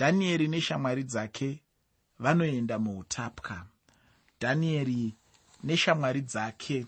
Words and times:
dhanieri 0.00 0.48
neshamwari 0.48 1.04
dzake 1.04 1.62
vanoenda 2.18 2.78
muutapwa. 2.78 3.66
Dhanieri 4.40 5.14
neshamwari 5.64 6.20
dzake 6.20 6.86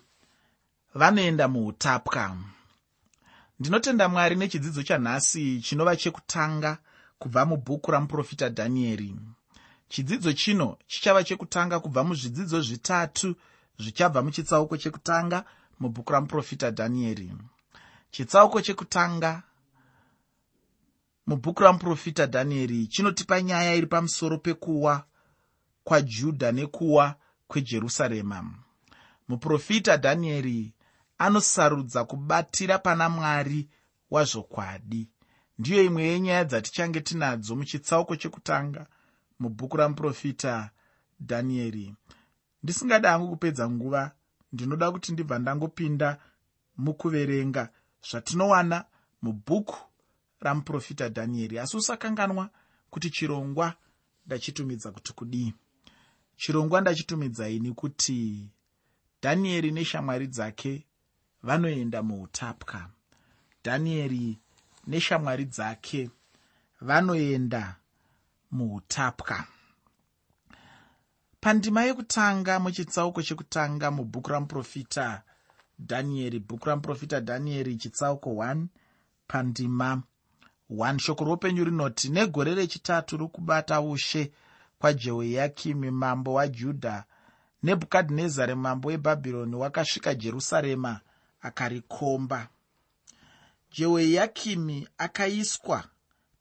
vanoenda 0.95 1.49
muutapwa. 1.49 2.37
Ndinotenda 3.59 4.09
mwari 4.09 4.37
nechidzidzo 4.37 4.83
chanhasi 4.83 5.61
chinova 5.61 5.97
chekutanga 5.97 6.79
kubva 7.19 7.45
mubhuku 7.47 7.91
ramuprofita 7.91 8.49
dhanieri 8.49 9.15
chidzidzo 9.89 10.33
chino 10.33 10.79
chichava 10.87 11.25
chekutanga 11.25 11.81
kubva 11.81 12.05
muzvidzidzo 12.05 12.61
zvitatu 12.61 13.37
zvichabva 13.79 14.23
muchitsauko 14.23 14.77
chekutanga 14.77 15.45
mubhuku 15.81 16.13
ramuprofita 16.13 16.71
dhanieri 16.71 17.33
chitsauko 18.11 18.61
chekutanga 18.61 19.43
mubhuku 21.27 21.63
ramuprofita 21.63 22.27
dhanieri 22.27 22.87
chinotipa 22.87 23.43
nyaya 23.43 23.75
iri 23.75 23.87
pamusoro 23.87 24.39
pekuwa 24.39 25.05
kwajudha 25.85 26.53
nekuwa 26.53 27.15
kwejerusarema. 27.49 28.55
Muprofita 29.29 29.97
dhanieri 29.97 30.75
anosarudza 31.19 32.05
kubatira 32.05 32.79
pana 32.79 33.09
mwari 33.09 33.69
wazvokwadi. 34.11 35.09
Ndiyo 35.59 35.83
imwe 35.85 36.03
yenyaya 36.03 36.45
dzatichange 36.45 37.01
tinadzo 37.01 37.57
muchitsauko 37.57 38.17
chekutanga 38.17 38.87
mubhuku 39.41 39.77
ramuprofita 39.77 40.71
dhanieri 41.21 41.95
ndisingada 42.63 43.11
hangu 43.11 43.29
kupedza 43.29 43.71
nguva 43.71 44.13
ndinoda 44.53 44.91
kuti 44.93 45.13
ndibva 45.13 45.39
ndangopinda 45.39 46.19
mukuverenga 46.77 47.69
zvatinowana 48.11 48.85
mubhuku 49.23 49.77
ramuprofita 50.43 51.09
dhanieri. 51.09 51.59
Asi 51.59 51.77
usakanganwa 51.77 52.51
kuti 52.91 53.11
chirongwa 53.11 53.75
ndachitumidza 54.27 54.91
kuti 54.93 55.13
kudii? 55.13 55.55
Chirongwa 56.37 56.81
ndachitumidzaini 56.81 57.73
kuti 57.73 58.49
dhanieri 59.23 59.71
neshamwari 59.73 60.27
dzake 60.27 60.87
vanoenda 61.43 62.03
muutapwa. 62.03 62.91
Dhanieri 63.65 64.39
neshamwari 64.87 65.45
dzake 65.45 66.11
vanoenda 66.81 67.77
muutapwa. 68.51 69.45
Pandima 71.41 71.83
yekutanga 71.85 72.61
muchitsauko 72.61 73.23
chekutanga 73.23 73.91
mubhuku 73.91 74.31
ramuprofita 74.31 75.23
dhanieri. 75.79 76.39
Bhuku 76.41 76.69
ramuprofita 76.69 77.21
dhanieri 77.21 77.77
chitsauko 77.77 78.31
1 78.31 78.67
pandima 79.29 80.03
1 80.73 80.99
shoko 80.99 81.25
roupenyu 81.25 81.65
rinoti 81.65 82.09
negore 82.09 82.55
rechitatu 82.55 83.17
rokubata 83.17 83.81
ushe 83.81 84.33
kwajehoyakimi 84.79 85.91
mambo 85.91 86.33
wajudha 86.35 87.05
nebhukadhinezari 87.63 88.55
mambo 88.55 88.89
webhabhironi 88.89 89.57
wakasvika 89.57 90.15
jerusarema 90.15 91.01
akarikomba. 91.41 92.49
Jehoyakimi 93.73 94.89
akaiswa 94.99 95.85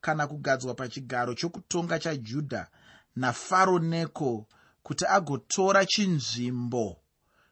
kana 0.01 0.27
kugadzwa 0.27 0.73
pachigaro 0.73 1.33
chokutonga 1.33 1.99
chajudha 1.99 2.67
nafaro 3.15 3.79
neko 3.79 4.47
kuti 4.83 5.05
agotora 5.05 5.85
chinzvimbo 5.85 6.97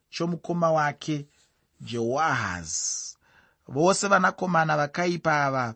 chomukoma 0.09 0.71
wake 0.71 1.25
jehoahazi 1.81 3.17
vose 3.67 4.08
vanakomana 4.08 4.77
vakaipa 4.77 5.45
ava 5.45 5.73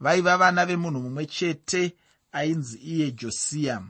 vaiva 0.00 0.36
vana 0.36 0.66
vemunhu 0.66 1.00
mumwe 1.00 1.26
chete 1.26 1.96
ainzi 2.32 2.78
iye 2.78 3.10
josiya 3.10 3.82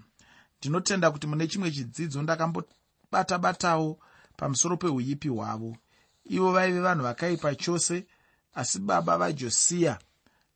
ndinotenda 0.59 1.11
kuti 1.11 1.27
mune 1.27 1.47
chimwe 1.47 1.71
chidzidzo 1.71 2.23
ndakambobata 2.23 3.39
batawo 3.39 3.99
pamusoro 4.37 4.77
peuipi 4.77 5.29
hwavo. 5.29 5.77
Ivo 6.25 6.53
vaive 6.53 6.81
vanhu 6.81 7.03
vakaipa 7.03 7.55
chose 7.55 8.07
asi 8.55 8.79
baba 8.79 9.19
vajosiya 9.19 9.99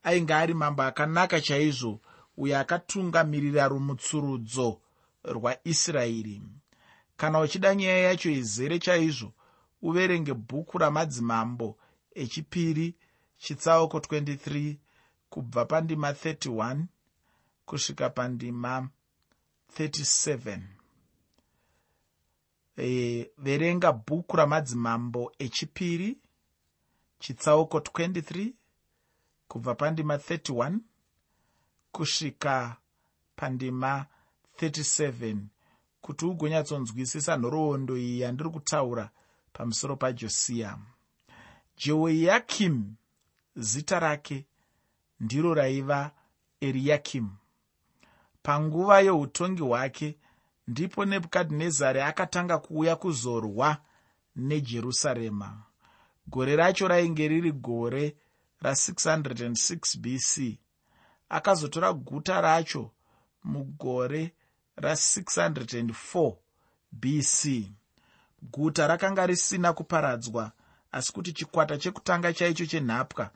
ainge 0.03 0.35
ari 0.35 0.55
mambo 0.55 0.83
akanaka 0.83 1.41
chaizvo 1.41 2.01
uyo 2.37 2.59
akatungamirira 2.59 3.69
rumutsurudzo 3.69 4.81
rwaisraeri. 5.25 6.43
Kana 7.17 7.41
uchida 7.41 7.75
nyaya 7.75 7.99
yacho 7.99 8.31
izere 8.31 8.79
chaizvo 8.79 9.33
uverenge 9.83 10.35
bhuku 10.35 10.79
ramadzimambo 10.79 11.79
echipiri 12.15 12.95
chitsauko 13.39 13.99
23 13.99 14.77
kubva 15.31 15.65
pandima 15.65 16.13
31 16.13 16.85
kusvika 17.65 18.11
pandima 18.11 18.89
37 19.79 20.61
e, 22.77 23.31
verenga 23.39 23.93
bhuku 23.93 24.37
ramadzimambo 24.37 25.33
echipiri 25.39 26.19
chitsauko 27.19 27.79
23 27.79 28.53
kubva 29.49 29.75
pandima 29.75 30.17
31 30.17 30.79
kusvika 31.93 32.77
pandima 33.37 34.07
37 34.59 35.37
kuti 36.01 36.25
ugonyatsonzwisisa 36.25 37.37
nhoroondo 37.37 37.97
iyi 37.97 38.21
yandiri 38.21 38.51
kutaura 38.51 39.11
pamusoro 39.53 39.97
pajosiya 39.97 40.79
jehoyakim 41.77 42.95
zita 43.57 44.01
rake 44.01 44.47
ndiro 45.21 45.55
raiva 45.55 46.11
eriyakim 46.61 47.29
panguva 48.43 49.01
youtongi 49.01 49.63
hwake 49.63 50.19
ndipo 50.69 51.05
nebhukadhinezari 51.05 52.01
akatanga 52.01 52.59
kuuya 52.59 52.97
kuzorwa 52.97 53.77
nejerusarema. 54.37 55.63
Gore 56.27 56.57
racho 56.57 56.89
rainge 56.89 57.29
riri 57.29 57.53
gore 57.53 58.17
ra606 58.63 59.99
bc 59.99 60.59
akazotora 61.29 61.93
guta 61.93 62.41
racho 62.41 62.91
mugore 63.45 64.35
ra604 64.79 66.35
bc 66.93 67.71
guta 68.43 68.87
rakanga 68.87 69.27
risina 69.27 69.73
kuparadzwa 69.73 70.53
asi 70.93 71.13
kuti 71.13 71.33
chikwata 71.33 71.79
chekutanga 71.79 72.33
chaicho 72.33 72.67
chenhapwa 72.67 73.31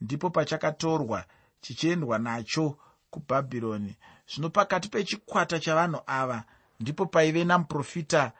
ndipo 0.00 0.30
pachakatorwa 0.30 1.24
chichiendwa 1.60 2.18
nacho 2.18 2.78
kubhabhironi. 3.10 3.96
Zvino 4.30 4.50
pakati 4.50 4.88
pechikwata 4.88 5.58
chavanhu 5.60 6.00
ava 6.06 6.44
ndipo 6.80 7.06
paive 7.06 7.44
namuprofita 7.44 8.32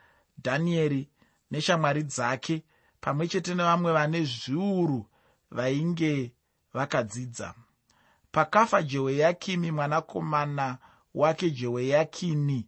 dhanieri 0.42 1.08
neshamwari 1.50 2.02
dzake 2.02 2.64
pamwe 3.00 3.28
chete 3.28 3.54
nevamwe 3.54 3.92
vane 3.92 4.24
zviuru 4.24 5.06
vainge 5.50 6.32
vakadzidza. 6.74 7.54
Pakafa 8.32 8.82
jehoyakimi 8.82 9.70
mwanakomana 9.70 10.78
wake 11.14 11.50
jehoyakini 11.50 12.66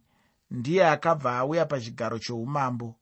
ndiye 0.51 0.87
akabva 0.87 1.37
auya 1.37 1.65
pachigaro 1.65 2.19
choumambo. 2.19 2.95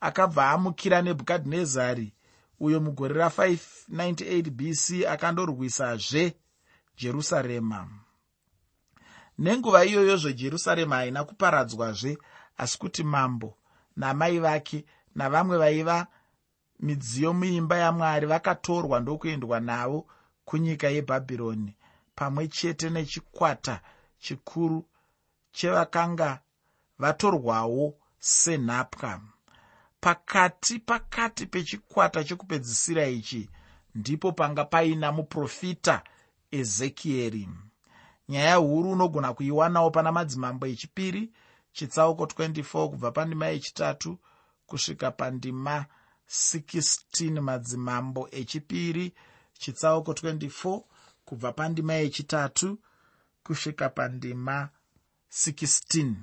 Akabva 0.00 0.50
amukira 0.50 1.02
nebhukadhinezari 1.02 2.12
uyo 2.60 2.80
mugore 2.80 3.14
ra598 3.14 4.50
bc 4.50 5.06
akandorwisazve 5.08 6.36
jerusarema 6.96 7.88
nenguva 9.38 9.84
iyoyozvo 9.84 10.32
jerusarema 10.32 10.96
haina 10.96 11.24
kuparadzwazve 11.24 12.18
asi 12.56 12.78
kuti 12.78 13.04
mambo 13.04 13.58
namai 13.96 14.38
vake 14.38 14.84
navamwe 15.14 15.58
vaiva 15.58 16.06
midziyo 16.80 17.32
muimba 17.32 17.76
yamwari 17.76 18.26
vakatorwa 18.26 19.00
ndokuendwa 19.00 19.60
navo 19.60 20.06
kunyika 20.44 20.88
yebhabhironi 20.88 21.76
pamwe 22.14 22.48
chete 22.48 22.90
nechikwata 22.90 23.80
chikuru 24.18 24.84
chevakanga 25.52 26.40
vatorwawo 26.98 27.94
senhapwa 28.18 29.20
pakati 30.06 30.78
pakati 30.78 31.46
pechikwata 31.46 32.24
chokupedzisira 32.24 33.06
ichi 33.06 33.50
ndipo 33.94 34.32
panga 34.32 34.64
paina 34.64 35.12
muprofita 35.12 36.02
ezekieri 36.50 37.48
nyaya 38.28 38.54
huru 38.56 38.90
unogona 38.90 39.34
kuiwanawo 39.34 39.90
pana 39.90 40.12
madzimambo 40.12 40.66
echipiri 40.66 41.32
chitsauko 41.72 42.24
24 42.24 42.88
kubva 42.88 43.10
pandima 43.12 43.46
yechitatu 43.46 44.18
kusvika 44.66 45.10
pandima 45.10 45.86
16 46.28 47.40
madzimambo 47.40 48.28
echipiri 48.32 49.14
chitsauko 49.58 50.12
24 50.12 50.80
kubva 51.24 51.52
pandima 51.52 51.94
yechitatu 51.94 52.78
kusvika 53.44 53.88
pandima 53.88 54.68
16 55.30 56.14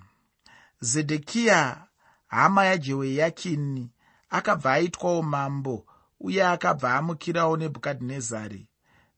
zedhekiya 0.80 1.88
hama 2.34 2.66
yajehoyakini 2.66 3.92
akabva 4.30 4.74
aitwawo 4.74 5.22
mambo 5.22 5.86
uye 6.20 6.46
akabva 6.48 6.96
amukirawo 6.96 7.58
nebhukadhinezari. 7.58 8.68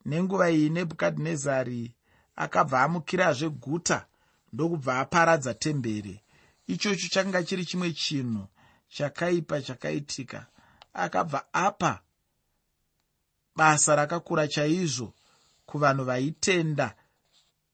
Nenguva 0.05 0.49
iyi 0.51 0.69
nebhukadhinezari 0.69 1.95
akabva 2.35 2.81
amukirazve 2.83 3.49
guta 3.49 4.05
ndokubva 4.53 4.99
aparadza 4.99 5.53
temberi. 5.53 6.21
Ichocho 6.67 7.07
changa 7.07 7.43
chiri 7.43 7.65
chimwe 7.65 7.91
chinhu 7.91 8.47
chakaipa 8.89 9.61
chakaitika. 9.61 10.45
Akabva 10.93 11.45
apa 11.53 12.01
basa 13.55 13.95
rakakura 13.95 14.47
chaizvo 14.47 15.13
kuvanhu 15.65 16.03
vaitenda 16.03 16.95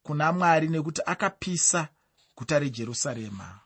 kuna 0.04 0.32
mwari 0.32 0.68
nekuti 0.68 1.02
akapisa 1.06 1.88
guta 2.38 2.60
rejerusarema 2.60 3.61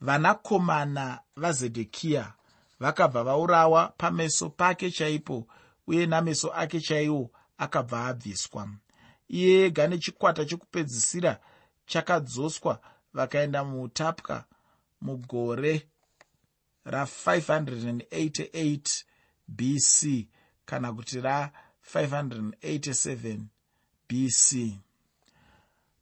vanakomana 0.00 1.20
vazedhekiya 1.36 2.32
vakabva 2.80 3.24
vaurawa 3.24 3.88
pameso 3.88 4.50
pake 4.50 4.90
chaipo 4.90 5.46
uye 5.86 6.06
nameso 6.06 6.52
ake 6.54 6.80
chaiwo 6.80 7.30
akabva 7.58 8.06
abviswa. 8.06 8.68
Iye 9.28 9.64
ega 9.66 9.86
nechikwata 9.86 10.44
chokupedzisira 10.44 11.40
chakadzoswa 11.86 12.80
vakaenda 13.14 13.64
muutapwa 13.64 14.44
mugore 15.00 15.88
ra588 16.86 19.04
bc 19.48 20.26
kana 20.64 20.92
kuti 20.92 21.20
ra587 21.20 23.38
bc 24.08 24.78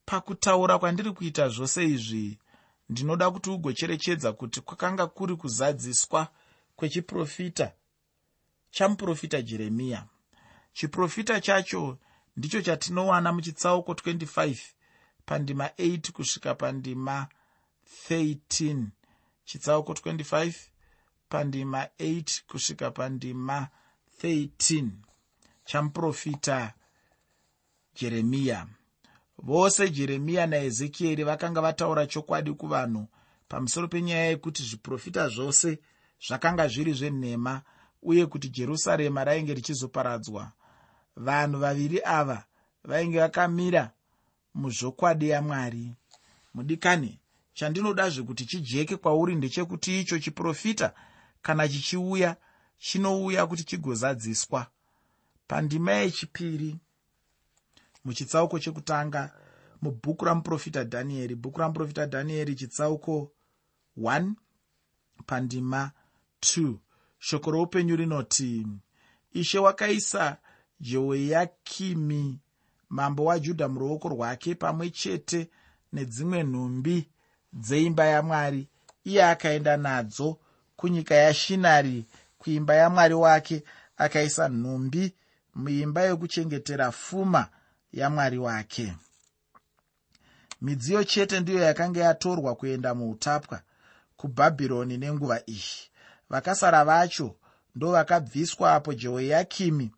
pakutaura 0.06 0.78
kwandiri 0.78 1.12
kuita 1.12 1.48
zvose 1.48 1.84
izvi 1.84 2.38
ndinoda 2.88 3.30
kuti 3.30 3.50
ugocherechedza 3.50 4.32
kuti 4.32 4.60
kwakanga 4.60 5.06
kuri 5.06 5.36
kuzadziswa 5.36 6.28
kwechiprofita 6.76 7.72
chamuprofita 8.70 9.42
jeremiya 9.42 10.06
chiprofita 10.72 11.40
chacho 11.40 11.98
ndicho 12.36 12.62
chatinowana 12.62 13.32
muchitsauko 13.32 13.92
25 13.92 14.56
pandima 15.26 15.66
8 15.66 16.12
kusvika 16.12 16.54
pandima 16.54 17.26
13 18.10 18.84
chitsauko 19.44 19.92
25 19.92 20.52
pandima 21.28 21.84
8 21.84 22.42
kusvika 22.46 22.90
pandima 22.90 23.68
13 24.22 24.88
chamuprofita 25.64 26.74
jeremiya 27.94 28.66
vose 29.38 29.90
jeremiya 29.90 30.46
naezekieri 30.46 31.24
vakanga 31.24 31.60
vataura 31.60 32.06
chokwadi 32.06 32.52
kuvanhu 32.52 33.08
pamusoro 33.48 33.88
penyaya 33.88 34.26
yekuti 34.26 34.62
zviprofita 34.62 35.28
zvose 35.28 35.78
zvakanga 36.26 36.68
zviri 36.68 36.92
zvenhema 36.92 37.62
uye 38.02 38.26
kuti 38.26 38.48
jerusarema 38.48 39.24
rainge 39.24 39.54
richizoparadzwa. 39.54 40.52
Vanhu 41.16 41.58
vaviri 41.58 42.00
ava 42.04 42.44
vainge 42.84 43.18
vakamira 43.20 43.90
muzvokwadi 44.54 45.28
yamwari. 45.28 45.92
Mudikani 46.54 47.20
chandinodazve 47.54 48.22
kuti 48.22 48.46
chijeke 48.46 48.96
kwauri 48.96 49.34
ndechekuti 49.34 50.00
icho 50.00 50.18
chiprofita 50.18 50.94
kana 51.42 51.68
chichiuya 51.68 52.36
chinouya 52.78 53.46
kuti 53.46 53.64
chigozadziswa. 53.64 54.66
Pandima 55.46 55.92
yechipiri 55.92 56.76
muchitsauko 58.04 58.58
chekutanga 58.58 59.32
mubhuku 59.82 60.24
ramuprofita 60.24 60.84
dhanieri. 60.84 61.34
Bhuku 61.34 61.60
ramuprofita 61.60 62.06
dhanieri 62.06 62.54
chitsauko 62.54 63.32
1 63.98 64.32
pandima 65.26 65.90
2 66.40 66.74
shoko 67.18 67.50
roupenyu 67.50 67.96
rinoti 67.96 68.66
ishe 69.32 69.58
wakaisa 69.58 70.36
jehoyakimi 70.80 72.38
mambo 72.88 73.24
wajudha 73.24 73.68
muruoko 73.68 74.08
rwake 74.08 74.54
pamwe 74.54 74.90
chete 74.90 75.50
nedzimwe 75.92 76.42
nhumbi 76.44 77.08
dzeimba 77.52 78.04
yamwari. 78.06 78.68
Iye 79.04 79.24
akaenda 79.24 79.76
nadzo 79.76 80.38
kunyika 80.76 81.14
yashinari 81.14 82.06
kuimba 82.38 82.74
yamwari 82.74 83.14
wake 83.14 83.64
akaisa 83.96 84.48
nhumbi 84.48 85.14
muimba 85.54 86.02
yokuchengetera 86.02 86.92
fuma 86.92 87.48
yamwari 87.92 88.38
wake. 88.38 88.94
Midziyo 90.60 91.04
chete 91.04 91.40
ndiyo 91.40 91.60
yakanga 91.60 92.00
yatorwa 92.00 92.54
kuenda 92.54 92.94
muutapwa 92.94 93.62
kubhabhironi 94.16 94.96
nenguva 94.96 95.40
iyi. 95.46 95.90
Vakasara 96.30 96.84
vacho 96.84 97.36
ndo 97.74 97.90
vakabviswa 97.92 98.74
apo 98.74 98.94
jehoyakimi 98.94 99.90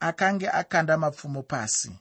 akange 0.00 0.48
akanda 0.48 0.96
mapfumo 0.98 1.42
pasi. 1.42 1.92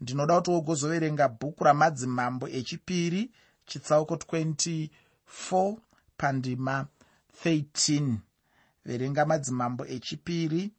Ndinoda 0.00 0.36
kuti 0.36 0.50
wogozoverenga 0.50 1.28
bhuku 1.28 1.64
ramadzimambo 1.64 2.48
echipiri 2.48 3.30
chitsauko 3.66 4.14
24 4.14 5.76
pandima 6.16 6.86
13 7.44 8.16
verenga 8.84 9.24
madzimambo 9.26 9.86
echipiri 9.86 10.72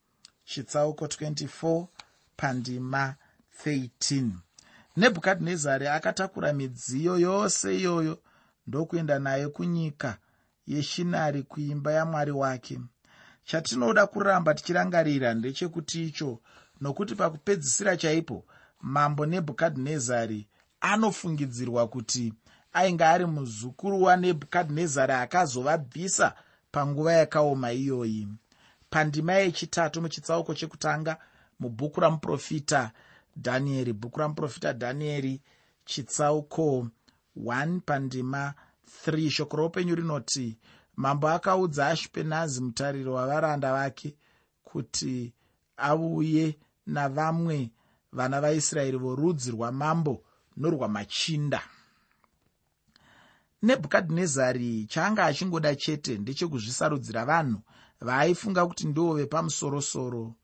chitsauko 0.46 1.06
24 1.06 1.88
pandima 2.38 3.04
13 3.10 3.25
nebhukadhinezari 4.98 5.88
akatakura 5.88 6.54
midziyo 6.54 7.18
yose 7.20 7.78
iyoyo 7.78 8.20
ndokuenda 8.68 9.20
nayo 9.20 9.50
kunyika 9.50 10.18
yeshinari 10.68 11.44
kuimba 11.44 11.92
yamwari 11.92 12.32
wake. 12.32 12.80
Chatinoda 13.46 14.08
kuramba 14.08 14.54
tichirangarira 14.54 15.34
ndechekuti 15.34 16.06
icho 16.08 16.40
nokuti 16.82 17.16
pakupedzisira 17.16 17.98
chaipo 17.98 18.46
mambo 18.82 19.26
nebhukadhinezari 19.26 20.48
anofungidzirwa 20.82 21.88
kuti 21.88 22.34
ainge 22.74 23.04
ari 23.06 23.26
muzukuru 23.26 24.04
wanebhukadhinezari 24.04 25.14
akazovabvisa 25.14 26.34
panguva 26.72 27.14
yakaoma 27.14 27.72
iyoyi. 27.72 28.28
Pandima 28.90 29.34
yechitatu 29.34 30.02
muchitsauko 30.02 30.54
chekutanga 30.54 31.18
mubhuku 31.60 32.00
ramuprofita 32.02 32.92
dhanieri 33.36 33.94
bhuku 33.94 34.20
ramuprofita 34.20 34.74
dhanieri 34.74 35.42
chitsauko 35.86 36.88
1 37.38 37.80
pandima 37.80 38.54
3 39.08 39.30
shoko 39.30 39.58
roupenyu 39.58 39.96
rinoti 39.96 40.58
mambo 40.96 41.30
akaudza 41.30 41.88
ashipenazi 41.88 42.62
mutariro 42.62 43.14
wavaranda 43.14 43.74
vake 43.74 44.16
kuti 44.64 45.34
auye 45.78 46.60
navamwe 46.86 47.72
vana 48.12 48.42
vaisraeri 48.42 48.98
vorudzi 48.98 49.52
rwamambo 49.52 50.24
norwamachinda. 50.58 51.62
Nebhukadhinezari 53.62 54.86
chaanga 54.86 55.26
achingoda 55.26 55.76
chete 55.76 56.18
ndechekuzvisarudzira 56.18 57.26
vanhu 57.26 57.60
vaaifunga 58.02 58.66
kuti 58.66 58.88
ndivo 58.88 59.14
vepamusorosoro 59.14 60.36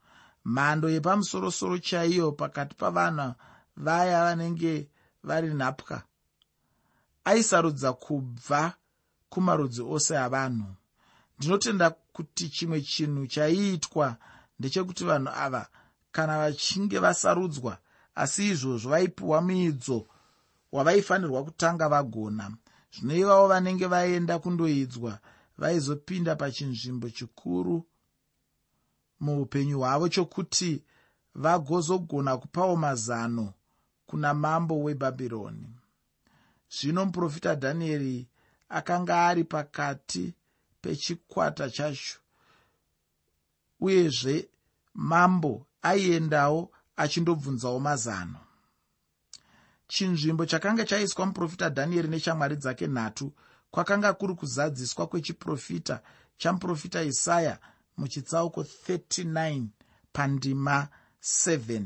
mhando 0.45 0.89
yepamusorosoro 0.89 1.77
chaiyo 1.77 2.31
pakati 2.31 2.75
pavanhu 2.75 3.33
vaya 3.77 4.23
vanenge 4.23 4.89
vari 5.23 5.53
nhapwa. 5.53 6.03
Aisarudza 7.23 7.93
kubva 7.93 8.73
kumarudzi 9.29 9.81
ose 9.81 10.17
avanhu. 10.17 10.75
Ndinotenda 11.37 11.89
kuti 11.89 12.49
chimwe 12.49 12.81
chinhu 12.81 13.27
chaiitwa 13.27 14.17
ndechekuti 14.59 15.03
vanhu 15.03 15.31
ava 15.35 15.67
kana 16.11 16.37
vachinge 16.37 16.99
vasarudzwa 16.99 17.77
asi 18.15 18.49
izvozvo 18.49 18.89
vaipiwa 18.89 19.41
muidzo 19.41 20.07
wavaifanirwa 20.71 21.43
kutanga 21.43 21.89
vagona. 21.89 22.51
Zvino 22.93 23.15
ivavo 23.15 23.47
vanenge 23.47 23.87
vaenda 23.87 24.39
kundoidzwa 24.39 25.19
vaizopinda 25.57 26.35
pachinzvimbo 26.35 27.09
chikuru 27.09 27.85
muupenyu 29.21 29.77
hwavo 29.79 30.09
chokuti 30.09 30.83
vagozogona 31.35 32.37
kupawo 32.37 32.75
mazano 32.75 33.53
kuna 34.05 34.33
mambo 34.33 34.83
webhabhironi. 34.83 35.69
Zvino 36.69 37.05
muprofita 37.05 37.55
dhanieri 37.55 38.27
akanga 38.69 39.27
ari 39.27 39.43
pakati 39.43 40.33
pechikwata 40.81 41.69
chacho 41.69 42.19
uyezve 43.79 44.49
mambo 44.93 45.65
aiendawo 45.81 46.71
achindobvunzawo 46.97 47.79
mazano. 47.79 48.39
Chinzvimbo 49.87 50.45
chakanga 50.45 50.85
chaiswa 50.85 51.25
muprofita 51.25 51.69
dhanieri 51.69 52.07
neshamwari 52.07 52.55
dzake 52.55 52.87
nhatu 52.87 53.33
kwakanga 53.71 54.13
kuri 54.13 54.33
kuzadziswa 54.35 55.07
kwechiprofita 55.07 56.01
chamuprofita 56.37 57.03
isaya 57.03 57.59
muchitsauko 57.97 58.61
39 58.61 59.63
pandima 60.13 60.87
7 61.23 61.81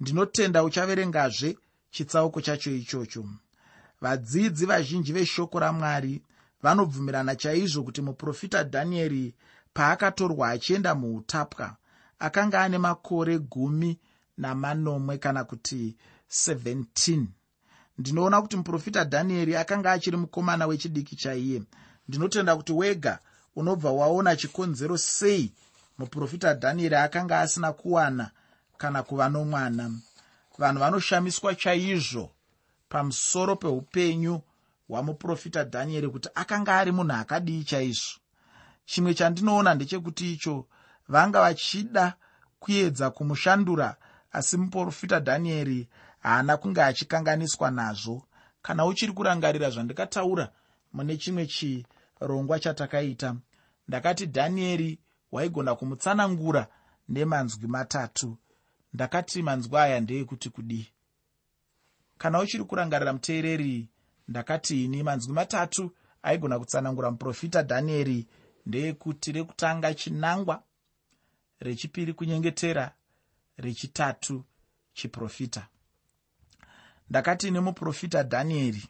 ndinotenda 0.00 0.64
uchaverengazve 0.64 1.58
chitsauko 1.90 2.40
chacho 2.40 2.70
ichocho. 2.74 3.24
Vadzidzi 4.00 4.66
vazhinji 4.66 5.12
veshoko 5.12 5.58
ramwari 5.60 6.22
vanobvumirana 6.62 7.36
chaizvo 7.36 7.82
kuti 7.82 8.02
muprofita 8.02 8.62
dhanieri 8.62 9.34
paakatorwa 9.74 10.48
achienda 10.50 10.94
muutapwa 10.94 11.76
akanga 12.18 12.62
ane 12.62 12.78
makore 12.78 13.38
gumi 13.38 13.98
namanomwe 14.38 15.18
kana 15.18 15.44
kuti 15.44 15.96
17 16.30 17.24
ndinoona 17.98 18.42
kuti 18.42 18.56
muprofita 18.56 19.04
dhanieri 19.04 19.56
akanga 19.56 19.92
achiri 19.92 20.16
mukomana 20.16 20.66
wechidiki 20.66 21.16
chaiye. 21.16 21.62
Ndinotenda 22.08 22.56
kuti 22.56 22.72
wega 22.72 23.18
unobva 23.56 23.90
waona 23.92 24.36
chikonzero 24.36 24.98
sei 24.98 25.52
muprofita 25.98 26.54
dhanieri 26.54 26.94
akanga 26.96 27.40
asina 27.40 27.72
kuwana 27.72 28.30
kana 28.78 29.02
kuva 29.02 29.28
nomwana. 29.28 29.90
Vanhu 30.58 30.80
vanoshamiswa 30.80 31.54
chaizvo 31.54 32.30
pamusoro 32.88 33.56
peupenyu 33.56 34.40
hwamuprofita 34.88 35.64
dhanieri 35.64 36.08
kuti 36.08 36.28
akanga 36.34 36.78
ari 36.78 36.92
munhu 36.92 37.12
akadii 37.12 37.64
chaizvo. 37.64 38.20
Chimwe 38.84 39.14
chandinoona 39.14 39.74
ndechekuti 39.74 40.32
icho 40.32 40.66
vanga 41.08 41.40
vachida 41.40 42.14
kuedza 42.60 43.10
kumushandura 43.10 43.96
asi 44.32 44.56
muprofita 44.56 45.20
dhanieri 45.20 45.88
haana 46.22 46.56
kunge 46.56 46.82
achikanganiswa 46.82 47.70
nazvo. 47.70 48.22
Kana 48.62 48.84
uchiri 48.86 49.12
kurangarira 49.12 49.70
zvandikataura 49.70 50.48
mune 50.92 51.16
chimwe 51.16 51.46
chirongwa 52.22 52.58
chatakaita. 52.60 53.36
Ndakati 53.88 54.26
dhanieri 54.26 54.98
waigona 55.32 55.74
kumutsanangura 55.74 56.66
nemanzwi 57.08 57.66
matatu. 57.68 58.38
Ndakati 58.92 59.42
manzwi 59.42 59.76
aya 59.78 60.00
ndeekuti 60.00 60.50
kudii? 60.50 60.88
Kana 62.18 62.40
uchiri 62.40 62.64
kurangarira 62.64 63.12
muteereri 63.12 63.88
ndakati 64.28 64.84
ini 64.84 65.02
manzwi 65.02 65.32
matatu 65.34 65.90
aigona 66.22 66.58
kutsanangura 66.58 67.10
muprofita 67.10 67.62
dhanieri 67.62 68.26
ndeekuti 68.66 69.32
rekutanga 69.32 69.94
chinangwa 69.94 70.62
rechipiri 71.60 72.12
kunyengetera 72.14 72.94
rechitatu 73.56 74.44
chiprofita. 74.92 75.68
Ndakati 77.10 77.50
nemuprofita 77.50 78.22
dhanieri 78.22 78.88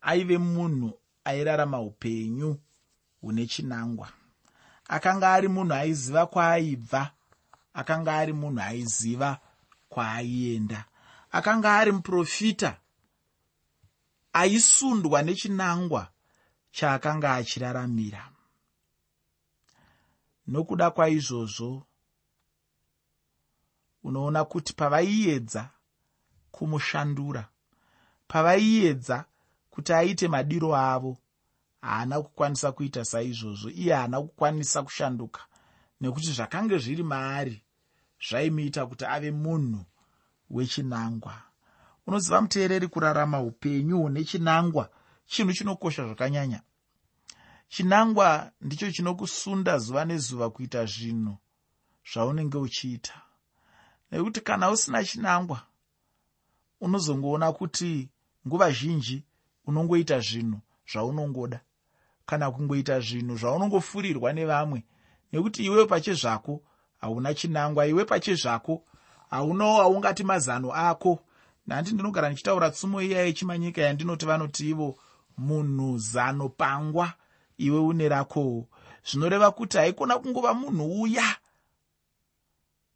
aive 0.00 0.38
munhu 0.38 0.99
airarama 1.24 1.80
upenyu 1.80 2.60
hune 3.20 3.46
chinangwa. 3.46 4.08
Akanga 4.88 5.32
ari 5.32 5.48
munhu 5.48 5.74
aiziva 5.74 6.26
kwaaibva 6.26 7.10
akanga 7.74 8.16
ari 8.16 8.32
munhu 8.32 8.60
aiziva 8.60 9.40
kwaaienda. 9.88 10.84
Akanga 11.32 11.74
ari 11.78 11.92
muprofita 11.92 12.80
aisundwa 14.32 15.22
nechinangwa 15.22 16.12
chaakanga 16.72 17.34
achiraramira 17.34 18.30
nokuda 20.46 20.90
kwaizvozvo 20.90 21.86
unoona 24.02 24.44
kuti 24.44 24.72
pavaiedza 24.72 25.70
kumushandura 26.50 27.48
pavaiedza 28.28 29.24
kuti 29.70 29.92
aite 29.92 30.28
madiro 30.28 30.76
avo. 30.76 31.18
Haana 31.80 32.22
kukwanisa 32.22 32.72
kuita 32.72 33.04
saizvozvo 33.04 33.70
iye 33.70 33.94
haana 33.94 34.20
kukwanisa 34.20 34.82
kushanduka. 34.82 35.40
Nekuti 36.00 36.32
zvakange 36.32 36.78
zviri 36.78 37.02
maari 37.02 37.62
zvaimuita 38.28 38.86
kuti 38.86 39.04
ave 39.04 39.30
munhu 39.30 39.84
wechinangwa. 40.50 41.42
Unoziva 42.06 42.40
muteereri 42.40 42.88
kurarama 42.88 43.40
upenyu 43.42 43.98
hune 43.98 44.24
chinangwa? 44.24 44.90
Chinhu 45.26 45.52
chinokosha 45.52 46.06
zvakanyanya. 46.06 46.62
Chinangwa 47.68 48.52
ndicho 48.60 48.90
chinokusunda 48.92 49.78
zuva 49.78 50.04
nezuva 50.04 50.50
kuita 50.50 50.86
zvinhu 50.86 51.36
zvaunenge 52.12 52.58
uchiita. 52.58 53.22
Nekuti 54.10 54.40
kana 54.40 54.70
usina 54.70 55.04
chinangwa 55.04 55.62
unozongoona 56.80 57.52
kuti 57.52 58.10
nguva 58.46 58.70
zhinji 58.70 59.24
unongoita 59.70 60.20
zvinhu 60.20 60.58
zvaunongoda 60.92 61.60
kana 62.26 62.50
kungoita 62.50 63.00
zvinhu 63.00 63.36
zvaunongofurirwa 63.36 64.32
nevamwe. 64.32 64.84
Nekuti 65.32 65.64
iwe 65.64 65.86
pachezvako 65.86 66.62
hauna 67.00 67.34
chinangwa 67.34 67.86
iwe 67.86 68.04
pachezvako 68.04 68.84
haunawo 69.30 69.80
aungati 69.82 70.24
mazano 70.24 70.72
ako. 70.74 71.18
Nandi 71.66 71.92
ndinogara 71.92 72.28
ndichitaura 72.28 72.70
tsumo 72.70 73.02
iya 73.02 73.22
yechimanyika 73.26 73.82
yandinoti 73.82 74.26
vanoti 74.26 74.68
ivo 74.70 74.96
munhu 75.38 75.98
zano 75.98 76.48
pangwa 76.48 77.12
iwe 77.58 77.78
une 77.78 78.08
rakowo 78.08 78.68
zvinoreva 79.10 79.50
kuti 79.50 79.76
haikona 79.76 80.18
kungova 80.18 80.54
munhu 80.54 81.02
uya 81.02 81.36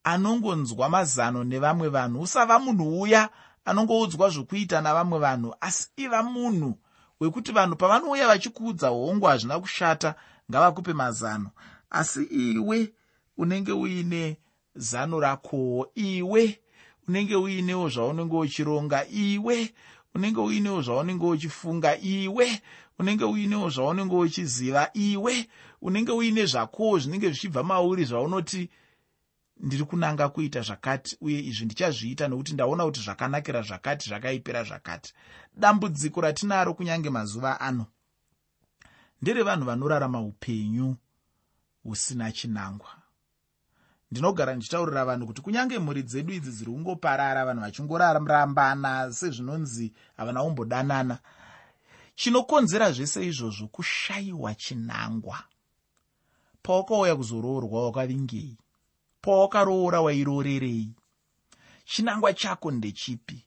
anongonzwa 0.04 0.88
mazano 0.88 1.44
nevamwe 1.44 1.88
vanhu. 1.88 2.20
Usava 2.22 2.58
munhu 2.58 3.00
uya 3.00 3.30
anongoudzwa 3.64 4.28
zvokuita 4.30 4.80
navamwe 4.80 5.18
vanhu 5.18 5.54
asi 5.60 5.88
iva 5.96 6.22
munhu 6.22 6.78
wekuti 7.20 7.52
vanhu 7.52 7.76
pavanouya 7.76 8.26
vachikuudza 8.26 8.88
hongu 8.88 9.26
hazvina 9.26 9.60
kushata 9.60 10.14
ngavakupe 10.50 10.92
mazano. 10.92 11.50
Asi 11.90 12.22
iwe 12.22 12.92
unenge 13.36 13.72
uine 13.72 14.36
zano 14.74 15.20
rakowo 15.20 15.90
iwe 15.94 16.60
unenge 17.08 17.36
uinewo 17.36 17.88
zvaunenge 17.88 18.36
uchironga 18.36 19.06
iwe 19.08 19.74
unenge 20.14 20.40
uinewo 20.40 20.82
zvaunenge 20.82 21.26
uchifunga 21.26 21.98
iwe 21.98 22.60
unenge 22.98 23.24
uinewo 23.24 23.70
zvaunenge 23.70 24.16
uchiziva 24.16 24.90
iwe 24.94 25.48
unenge 25.82 26.12
uine 26.12 26.46
zvakowo 26.46 26.98
zvinenge 26.98 27.28
zvichibva 27.28 27.62
mauri 27.62 28.04
zvaunoti 28.04 28.70
ndiri 29.60 29.84
kunanga 29.84 30.28
kuita 30.28 30.60
zvakati 30.60 31.16
uye 31.20 31.40
izvi 31.40 31.64
ndichazviita 31.64 32.28
nokuti 32.28 32.54
ndaona 32.54 32.84
kuti 32.84 33.00
zvakanakira 33.00 33.62
zvakati 33.62 34.08
zvakaipira 34.08 34.64
zvakati. 34.64 35.14
Dambudziko 35.56 36.20
ratinaro 36.20 36.74
kunyange 36.74 37.10
mazuva 37.10 37.60
ano 37.60 37.86
nderevanhu 39.22 39.64
vanorarama 39.64 40.20
upenyu 40.20 40.96
husina 41.82 42.32
chinangwa. 42.32 42.90
Ndinogara 44.10 44.54
ndichitaurira 44.54 45.04
vanhu 45.04 45.26
kuti 45.26 45.42
kunyange 45.42 45.78
mhuri 45.78 46.02
dzedu 46.02 46.32
idzi 46.32 46.50
dziri 46.50 46.72
kungoparara 46.72 47.44
vanhu 47.44 47.60
vachingorarambana 47.60 49.12
sezvinonzi 49.12 49.92
havana 50.16 50.42
umbodanana 50.42 51.18
chinokonzera 52.14 52.92
zvese 52.92 53.26
izvozvo 53.26 53.68
kushayiwa 53.68 54.54
chinangwa. 54.54 55.38
Pawakauya 56.62 57.16
kuzoroorwa 57.16 57.84
wakavingei 57.84 58.58
pawakaroora 59.24 60.00
wairoorerei 60.00 60.90
chinangwa 61.84 62.32
chako 62.32 62.70
ndechipi? 62.70 63.46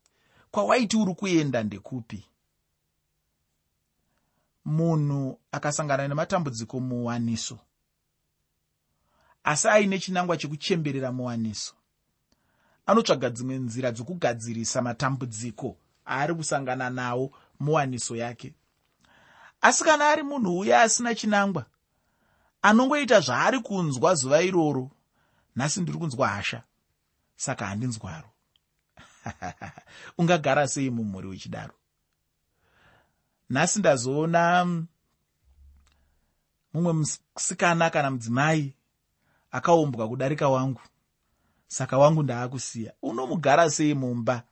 Kwawaiti 0.52 0.98
uri 0.98 1.14
kuenda 1.14 1.64
ndekupi? 1.64 2.26
Munhu 4.66 5.40
akasangana 5.52 6.08
nematambudziko 6.08 6.80
muwaniso. 6.80 7.60
Asi 9.44 9.68
aine 9.68 10.00
chinangwa 10.00 10.38
chekuchemberera 10.38 11.12
muwaniso. 11.12 11.74
Anotsvaga 12.86 13.30
dzimwe 13.30 13.56
nzira 13.58 13.92
dzokugadzirisa 13.92 14.82
matambudziko 14.82 15.78
aari 16.08 16.36
kusangana 16.36 16.90
nawo 16.90 17.32
muwaniso 17.60 18.16
yake. 18.16 18.54
Asi 19.62 19.84
kana 19.84 20.10
ari 20.10 20.24
munhu 20.24 20.60
uya 20.60 20.82
asina 20.82 21.16
chinangwa 21.16 21.66
anongoita 22.62 23.20
zvaari 23.20 23.60
kunzwa 23.60 24.16
zuva 24.16 24.42
iroro 24.42 24.92
nhasi 25.58 25.82
ndiri 25.82 25.98
kunzwa 25.98 26.28
hasha 26.28 26.64
saka 27.36 27.66
handinzwaro 27.66 28.30
ungagara 30.18 30.68
sei 30.68 30.90
mumhuri 30.90 31.28
wechidaro? 31.28 31.74
Nhasi 33.50 33.80
ndazoona 33.80 34.66
mumwe 36.74 36.94
musikana 36.94 37.90
kana 37.90 38.12
mudzimai 38.12 38.74
akaumbwa 39.52 40.08
kudarika 40.08 40.50
wangu 40.50 40.82
saka 41.68 41.98
wangu 41.98 42.24
ndaakusiya. 42.24 42.94
Unomugara 43.02 43.70
sei 43.70 43.94
mumba? 43.94 44.44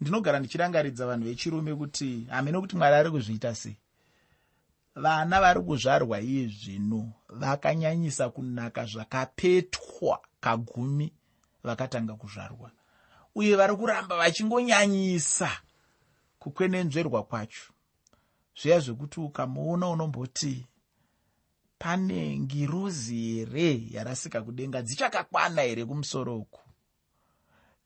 Ndinogara 0.00 0.38
ndichirangaridza 0.38 1.06
vanhu 1.06 1.24
vechirume 1.24 1.74
kuti 1.74 2.26
hamene 2.30 2.60
kuti 2.60 2.76
mwari 2.76 2.96
ari 2.96 3.10
kuzviita 3.10 3.54
sei 3.54 3.76
vana 4.96 5.40
vari 5.40 5.60
kuzvarwa 5.60 6.20
iye 6.20 6.48
zvino 6.48 7.12
vakanyanyisa 7.28 8.30
kunaka 8.30 8.86
zvakapetwa 8.86 10.20
kagumi 10.40 11.12
vakatanga 11.62 12.14
kuzvarwa. 12.14 12.70
Uye 13.34 13.56
vari 13.56 13.76
kuramba 13.76 14.16
vachingonyanyisa 14.16 15.50
kukwenenzverwa 16.38 17.22
kwacho. 17.22 17.72
Zviya 18.62 18.80
zvekuti 18.80 19.20
ukamuona 19.20 19.88
unomboti 19.88 20.66
pane 21.78 22.38
ngiruzi 22.38 23.16
here 23.34 23.82
yarasika 23.90 24.42
kudenga? 24.42 24.82
Dzichakakwana 24.82 25.62
here 25.62 25.84
kumusoro 25.84 26.38
uku? 26.38 26.60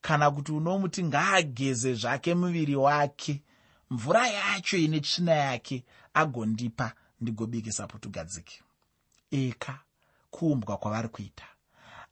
Kana 0.01 0.31
kuti 0.31 0.51
unomuti 0.51 1.03
ngaageze 1.03 1.93
zvake 1.93 2.35
muviri 2.35 2.75
wake 2.75 3.43
mvura 3.89 4.27
yacho 4.27 4.77
ine 4.77 4.99
tsvina 4.99 5.31
yake 5.31 5.85
agondipa 6.13 6.93
ndigobikisa 7.21 7.87
putugadzike 7.87 8.61
eka 9.31 9.79
kuumbwa 10.31 10.77
kwavari 10.77 11.07
kuita. 11.07 11.43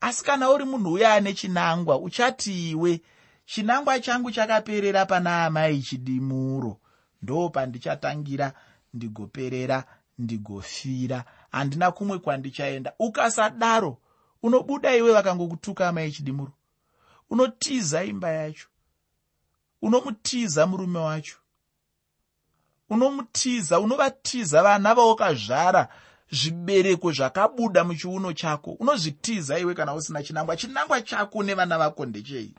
Asi 0.01 0.23
kana 0.23 0.49
uri 0.49 0.65
munhu 0.65 0.93
uya 0.93 1.13
ane 1.13 1.33
chinangwa 1.33 1.97
uchati 1.99 2.69
iwe 2.71 3.01
chinangwa 3.45 3.99
changu 3.99 4.31
chakaperera 4.31 5.05
pana 5.05 5.45
amai 5.45 5.81
chidimuro. 5.81 6.77
Ndo 7.21 7.49
pandichatangira 7.49 8.53
ndigoperera 8.93 9.83
ndigofira. 10.19 11.25
Handina 11.51 11.91
kumwe 11.91 12.19
kwandichaenda. 12.19 12.93
Ukasadaro 12.99 13.97
unobuda 14.43 14.95
iwe 14.95 15.11
vakangokutuka 15.13 15.87
amai 15.87 16.11
chidimuro. 16.11 16.53
Unotiza 17.29 18.03
imba 18.03 18.29
yacho. 18.31 18.67
Unomutiza 19.81 20.67
murume 20.67 20.99
wacho 20.99 21.37
unomutiza 22.89 23.79
unovatiza 23.79 24.63
vana 24.63 24.95
vaukazvara 24.95 25.87
zvibereko 26.31 27.11
zvakabuda 27.11 27.83
muchiuno 27.83 28.33
chako. 28.33 28.71
Unozvitiza 28.71 29.59
iwe 29.59 29.73
kana 29.73 29.93
usina 29.93 30.23
chinangwa. 30.23 30.57
Chinangwa 30.57 31.01
chako 31.01 31.43
nevana 31.43 31.77
vako 31.77 32.05
ndechei? 32.05 32.55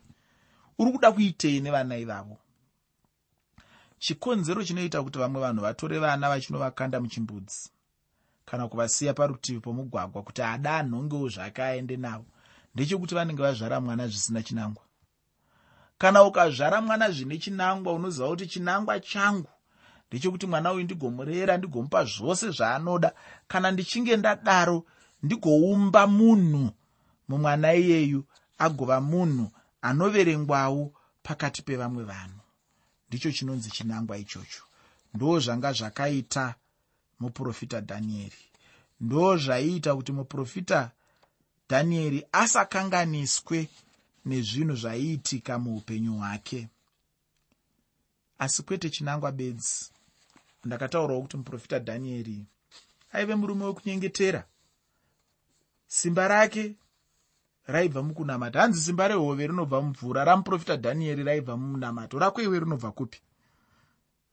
Uri 0.79 0.93
kuda 0.93 1.13
kuitei 1.13 1.61
nevana 1.61 1.97
ivavo? 1.97 2.39
Chikonzero 3.99 4.65
chinoita 4.65 5.03
kuti 5.03 5.19
vamwe 5.19 5.41
vanhu 5.41 5.63
vatore 5.63 5.99
vana 5.99 6.29
vachinovakanda 6.29 7.01
muchimbudzi 7.01 7.71
kana 8.45 8.69
kuvasiya 8.69 9.15
parutivi 9.15 9.61
pomugwagwa 9.61 10.23
kuti 10.23 10.43
ada 10.43 10.77
anhongewo 10.77 11.29
zvake 11.29 11.63
aende 11.63 11.97
navo 11.97 12.25
ndechekuti 12.75 13.15
vanenge 13.15 13.43
vazvara 13.43 13.81
mwana 13.81 14.09
zvisina 14.09 14.43
chinangwa. 14.43 14.85
Kana 15.99 16.23
ukazvara 16.23 16.81
mwana 16.81 17.11
zvine 17.11 17.39
chinangwa 17.39 17.93
unoziva 17.93 18.29
kuti 18.29 18.47
chinangwa 18.47 19.01
changu 19.01 19.49
ndechekuti 20.11 20.47
mwana 20.47 20.73
uyu 20.73 20.85
ndigomurera 20.85 21.57
ndigomupa 21.57 22.05
zvose 22.05 22.51
zvaanoda. 22.51 23.13
Kana 23.49 23.71
ndichinge 23.71 24.17
ndadaro 24.17 24.85
ndigoumba 25.23 26.07
munhu 26.07 26.71
mumwana 27.29 27.75
iyeyu 27.75 28.25
agova 28.59 29.01
munhu 29.01 29.51
anoverengwawo 29.83 30.93
pakati 31.23 31.63
pevamwe 31.63 32.05
vanhu. 32.05 32.41
Ndicho 33.09 33.33
chinonzi 33.33 33.71
chinangwa 33.71 34.19
ichocho. 34.19 34.63
Ndo 35.15 35.41
zvanga 35.41 35.73
zvakaita 35.73 36.55
muprofita 37.21 37.81
dhanieri. 37.81 38.43
Ndo 39.01 39.37
zvaiita 39.37 39.97
kuti 39.97 40.13
muprofita 40.13 40.91
dhanieri 41.69 42.27
asakanganiswe 42.33 43.69
nezvinhu 44.25 44.77
zvaiitika 44.77 45.59
muupenyu 45.59 46.19
hwake. 46.19 46.69
Asi 48.39 48.63
kwete 48.63 48.91
chinangwa 48.91 49.33
bedzi 49.33 49.91
ndakataurawo 50.65 51.23
kuti 51.23 51.37
muprofita 51.37 51.79
dhanieri 51.79 52.47
aive 53.13 53.35
murume 53.35 53.65
wekunyengetera. 53.65 54.45
Simba 55.87 56.29
rake 56.29 56.77
raibva 57.67 58.03
mukunamata. 58.03 58.61
Hanzi 58.61 58.81
simba 58.81 59.09
rehove 59.09 59.47
rinobva 59.47 59.83
mumvura 59.83 60.25
ramuprofita 60.25 60.77
dhanieri 60.77 61.23
raibva 61.25 61.57
mumunamato. 61.57 62.19
Rako 62.19 62.43
iwe 62.43 62.61
rinobva 62.61 62.93
kupi? 62.93 63.21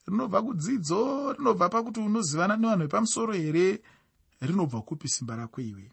Rinobva 0.08 0.42
kudzidzo 0.42 1.34
rinobva 1.34 1.70
pakuti 1.70 2.00
unozivana 2.00 2.58
nevanhu 2.58 2.84
vepamusoro 2.84 3.34
here? 3.34 3.82
Rinobva 4.42 4.82
kupi 4.82 5.08
simba 5.08 5.36
rako 5.36 5.62
iwe? 5.62 5.92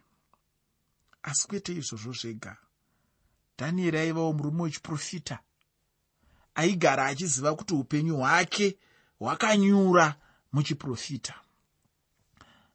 Asi 1.22 1.48
kwete 1.48 1.72
izvozvo 1.72 2.12
zvega. 2.12 2.56
Dhanieri 3.58 3.98
aivawo 3.98 4.32
murume 4.32 4.62
wechiprofita. 4.62 5.38
Aigara 6.54 7.06
achiziva 7.06 7.54
kuti 7.54 7.74
upenyu 7.74 8.16
hwake 8.16 8.78
hwakanyura 9.18 10.16
muchiprofita. 10.54 11.34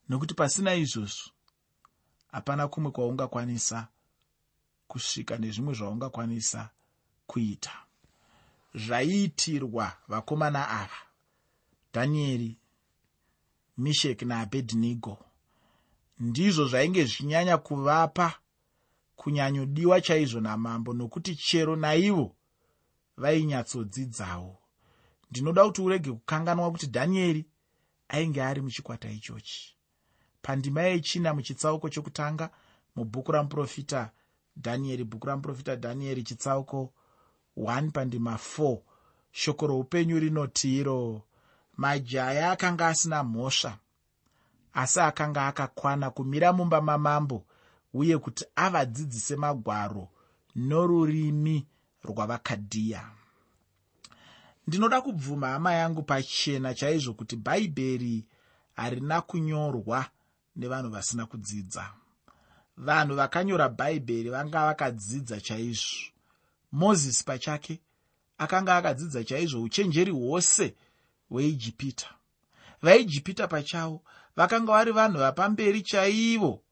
Nokuti 0.10 0.34
pasina 0.34 0.76
izvozvo 0.76 1.32
hapana 2.32 2.68
kumwe 2.68 2.92
kwaungakwanisa 2.92 3.88
kusvika 4.88 5.38
nezvimwe 5.38 5.74
zvaungakwanisa 5.74 6.70
kuita. 7.28 7.76
Zvaiitirwa 8.76 9.94
vakomana 10.08 10.70
ava 10.70 11.02
dhanieri 11.94 12.58
misheki 13.78 14.26
naabhedhnigo 14.26 15.18
ndizvo 16.20 16.68
zvainge 16.68 17.06
zvichinyanya 17.06 17.58
kuvapa 17.58 18.40
kunyanyodiwa 19.16 20.02
chaizvo 20.02 20.40
namambo 20.40 20.94
nokuti 20.94 21.36
chero 21.36 21.76
naivo 21.76 22.36
vainyatsodzidzawo. 23.18 24.58
Ndinoda 25.32 25.66
kuti 25.66 25.82
urege 25.82 26.12
kukanganwa 26.12 26.72
kuti 26.72 26.88
dhanieri 26.88 27.46
ainge 28.10 28.44
ari 28.44 28.62
muchikwata 28.62 29.10
ichochi. 29.10 29.76
Pandima 30.42 30.82
yechina 30.82 31.34
muchitsauko 31.34 31.90
chokutanga 31.90 32.50
mubhuku 32.96 33.32
ramuprofita 33.32 34.12
dhanieri 34.58 35.04
bhuku 35.04 35.28
ramuprofita 35.28 35.76
dhanieri 35.76 36.24
chitsauko 36.24 36.94
1 37.58 37.92
pandima 37.92 38.40
4 38.58 38.78
shoko 39.32 39.68
roupenyu 39.68 40.20
rinoti 40.20 40.78
iro 40.78 41.22
majaya 41.78 42.52
akanga 42.52 42.88
asina 42.88 43.24
mhosva 43.24 43.78
asi 44.74 45.00
akanga 45.00 45.48
akakwana 45.48 46.10
kumira 46.10 46.54
mumba 46.54 46.82
mamambo 46.82 47.46
uye 47.94 48.18
kuti 48.18 48.46
avadzidzise 48.56 49.36
magwaro 49.36 50.08
norurimi 50.56 51.68
rwavakadhiya 52.04 53.19
ndinoda 54.70 55.02
kubvuma 55.02 55.48
hama 55.48 55.74
yangu 55.74 56.04
pachena 56.04 56.74
chaizvo 56.74 57.14
kuti 57.14 57.36
bhaibheri 57.36 58.26
harina 58.76 59.22
kunyorwa 59.22 60.06
nevanhu 60.56 60.90
vasina 60.90 61.26
kudzidza. 61.26 61.94
Vanhu 62.78 63.16
vakanyora 63.16 63.70
bhaibheri 63.70 64.30
vanga 64.30 64.66
vakadzidza 64.66 65.42
chaizvo. 65.42 66.14
Mozisi 66.72 67.24
pachake 67.24 67.82
akanga 68.38 68.78
akadzidza 68.78 69.24
chaizvo 69.24 69.62
uchenjeri 69.62 70.12
hwose 70.12 70.76
hweijipita. 71.30 72.10
Vaijipita 72.82 73.48
pachavo 73.48 74.02
vakanga 74.36 74.72
vari 74.72 74.92
vanhu 74.92 75.18
vapamberi 75.18 75.82
chaivo 75.82 76.64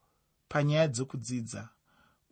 panyaya 0.50 0.88
dzekudzidza. 0.88 1.70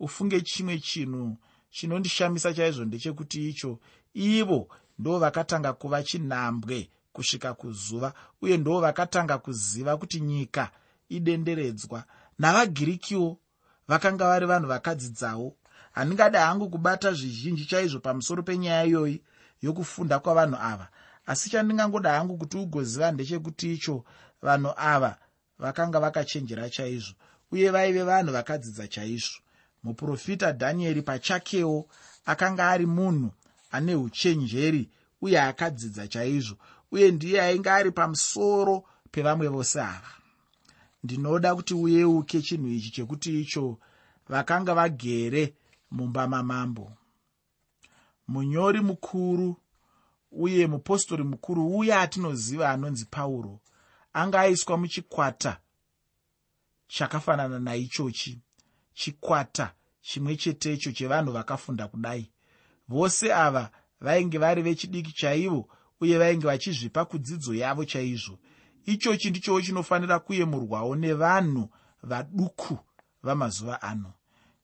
Ufunge 0.00 0.40
chimwe 0.40 0.78
chinhu 0.78 1.36
chinondishamisa 1.70 2.54
chaizvo 2.54 2.84
ndechekuti 2.84 3.48
icho 3.48 3.80
ivo 4.14 4.68
ndo 4.98 5.18
vakatanga 5.18 5.72
kuva 5.72 6.02
chinhambwe 6.02 6.90
kusvika 7.12 7.54
kuzuva 7.54 8.12
uye 8.42 8.56
ndo 8.56 8.80
vakatanga 8.80 9.38
kuziva 9.38 9.96
kuti 9.96 10.20
nyika 10.20 10.70
idenderedzwa. 11.08 12.04
Navagirikiwo 12.38 13.38
vakanga 13.88 14.24
vari 14.24 14.46
vanhu 14.46 14.68
vakadzidzawo 14.68 15.56
handingada 15.92 16.46
hangu 16.46 16.70
kubata 16.70 17.12
zvizhinji 17.12 17.64
chaizvo 17.66 18.00
pamusoro 18.00 18.42
penyaya 18.42 18.84
iyoyi 18.84 19.22
yokufunda 19.62 20.18
kwavanhu 20.18 20.56
ava 20.60 20.88
asi 21.26 21.50
chandingangoda 21.50 22.12
hangu 22.12 22.36
kuti 22.38 22.56
ugoziva 22.56 23.12
ndechekuti 23.12 23.74
icho 23.74 24.04
vanhu 24.42 24.72
ava 24.76 25.18
vakanga 25.58 26.00
vakachenjera 26.00 26.70
chaizvo 26.70 27.14
uye 27.52 27.70
vaive 27.70 28.02
vanhu 28.02 28.32
vakadzidza 28.32 28.88
chaizvo. 28.88 29.38
Muprofita 29.84 30.52
dhanieri 30.52 31.02
pachakewo 31.02 31.88
akanga 32.26 32.68
ari 32.68 32.86
munhu 32.86 33.30
ane 33.76 33.94
uchenjeri 33.94 34.90
uye 35.20 35.40
akadzidza 35.40 36.08
chaizvo 36.08 36.56
uye 36.92 37.10
ndiye 37.10 37.42
ainge 37.42 37.70
ari 37.70 37.90
pamusoro 37.90 38.84
pevamwe 39.10 39.48
vose 39.48 39.80
ava. 39.80 40.12
Ndinoda 41.04 41.54
kuti 41.54 41.74
uyeuke 41.74 42.42
chinhu 42.42 42.68
ichi 42.68 42.90
chekuti 42.90 43.40
icho 43.40 43.78
vakanga 44.28 44.74
vagere 44.74 45.54
mumba 45.90 46.28
mamambo 46.28 46.92
munyori 48.28 48.80
mukuru 48.80 49.56
uye 50.32 50.66
mupostori 50.66 51.22
mukuru 51.24 51.76
uye 51.78 51.94
atinoziva 51.94 52.70
anonzi 52.70 53.04
pauro 53.04 53.60
anga 54.12 54.40
aiswa 54.40 54.76
muchikwata 54.78 55.60
chakafanana 56.88 57.58
naichochi 57.58 58.40
chikwata 58.94 59.74
chimwe 60.00 60.36
chetecho 60.36 60.92
chevanhu 60.92 61.32
vakafunda 61.32 61.88
kudai 61.88 62.30
vose 62.88 63.32
ava 63.32 63.70
vainge 64.00 64.38
vari 64.38 64.62
vechidiki 64.62 65.12
chaivo 65.12 65.68
uye 66.00 66.18
vainge 66.18 66.46
vachizvipa 66.46 67.04
kudzidzo 67.04 67.54
yavo 67.54 67.84
chaizvo. 67.84 68.38
Ichochi 68.86 69.30
ndichowo 69.30 69.62
chinofanira 69.62 70.18
kuyemurwawo 70.18 70.96
nevanhu 70.96 71.68
vaduku 72.02 72.78
vamazuva 73.22 73.82
ano. 73.82 74.12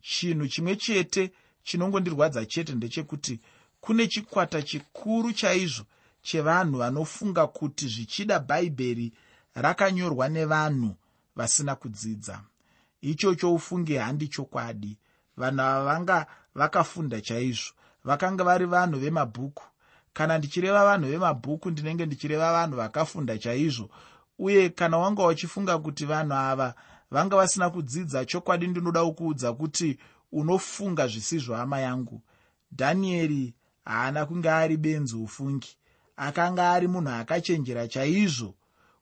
Chinhu 0.00 0.48
chimwe 0.48 0.76
chete 0.76 1.32
chinongondirwadza 1.62 2.46
chete 2.46 2.74
ndechekuti 2.74 3.40
kune 3.80 4.06
chikwata 4.06 4.62
chikuru 4.62 5.32
chaizvo 5.32 5.84
chevanhu 6.22 6.78
vanofunga 6.78 7.46
kuti 7.46 7.88
zvichida 7.88 8.38
bhaibheri 8.38 9.12
rakanyorwa 9.54 10.28
nevanhu 10.28 10.94
vasina 11.36 11.74
kudzidza. 11.74 12.42
Ichocho 13.00 13.54
ufunge 13.54 13.98
handi 13.98 14.28
chokwadi. 14.28 14.98
Vanhu 15.36 15.60
ava 15.62 15.84
vanga 15.84 16.26
vakafunda 16.54 17.20
chaizvo 17.20 17.72
vakanga 18.04 18.44
vari 18.44 18.66
vanhu 18.66 18.98
vemabhuku. 18.98 19.64
Kana 20.12 20.38
ndichireva 20.38 20.84
vanhu 20.84 21.08
vemabhuku 21.08 21.70
ndinenge 21.70 22.06
ndichireva 22.06 22.52
vanhu 22.52 22.76
vakafunda 22.76 23.38
chaizvo. 23.38 23.90
Uye 24.38 24.68
kana 24.68 24.98
wanga 24.98 25.26
uchifunga 25.26 25.78
kuti 25.78 26.04
vanhu 26.06 26.34
ava 26.34 26.74
vanga 27.10 27.36
vasina 27.36 27.70
kudzidza 27.70 28.24
chokwadi 28.24 28.66
ndinoda 28.66 29.04
kuudza 29.04 29.52
kuti 29.52 29.98
unofunga 30.32 31.06
zvisizvo 31.08 31.54
hama 31.54 31.80
yangu. 31.80 32.22
Dhanieri 32.72 33.54
haana 33.84 34.26
kunge 34.26 34.50
ari 34.50 34.76
benzi 34.76 35.16
ufungi. 35.16 35.76
Akanga 36.16 36.70
ari 36.70 36.88
munhu 36.88 37.10
akachenjera 37.10 37.88
chaizvo 37.88 38.54